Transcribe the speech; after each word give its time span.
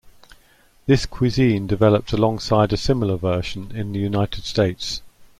This 0.87 1.05
cuisine 1.05 1.67
developed 1.67 2.11
alongside 2.11 2.73
a 2.73 2.75
similar 2.75 3.17
version 3.17 3.71
in 3.71 3.91
the 3.93 3.99
United 3.99 4.45
States. 4.45 5.03